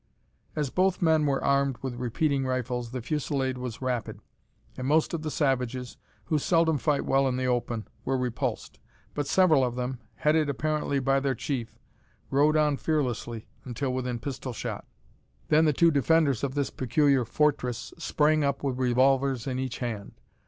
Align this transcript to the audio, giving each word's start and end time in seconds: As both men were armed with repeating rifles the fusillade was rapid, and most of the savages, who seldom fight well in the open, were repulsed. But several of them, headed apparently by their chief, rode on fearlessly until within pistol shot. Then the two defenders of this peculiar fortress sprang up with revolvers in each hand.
As 0.55 0.71
both 0.71 0.99
men 0.99 1.27
were 1.27 1.43
armed 1.43 1.77
with 1.83 1.93
repeating 1.93 2.43
rifles 2.43 2.89
the 2.89 3.03
fusillade 3.03 3.59
was 3.59 3.83
rapid, 3.83 4.19
and 4.75 4.87
most 4.87 5.13
of 5.13 5.21
the 5.21 5.29
savages, 5.29 5.95
who 6.25 6.39
seldom 6.39 6.79
fight 6.79 7.05
well 7.05 7.27
in 7.27 7.37
the 7.37 7.45
open, 7.45 7.87
were 8.03 8.17
repulsed. 8.17 8.79
But 9.13 9.27
several 9.27 9.63
of 9.63 9.75
them, 9.75 9.99
headed 10.15 10.49
apparently 10.49 10.97
by 10.99 11.19
their 11.19 11.35
chief, 11.35 11.77
rode 12.31 12.57
on 12.57 12.77
fearlessly 12.77 13.45
until 13.63 13.93
within 13.93 14.17
pistol 14.17 14.53
shot. 14.53 14.85
Then 15.49 15.65
the 15.65 15.71
two 15.71 15.91
defenders 15.91 16.43
of 16.43 16.55
this 16.55 16.71
peculiar 16.71 17.23
fortress 17.23 17.93
sprang 17.99 18.43
up 18.43 18.63
with 18.63 18.79
revolvers 18.79 19.45
in 19.45 19.59
each 19.59 19.77
hand. 19.77 20.13